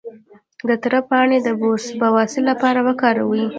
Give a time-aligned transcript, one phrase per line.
[0.67, 1.47] د تره پاڼې د
[2.07, 3.43] بواسیر لپاره وکاروئ